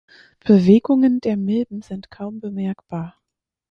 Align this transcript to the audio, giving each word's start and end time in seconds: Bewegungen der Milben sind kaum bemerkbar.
Bewegungen 0.39 1.21
der 1.21 1.37
Milben 1.37 1.83
sind 1.83 2.09
kaum 2.09 2.39
bemerkbar. 2.39 3.21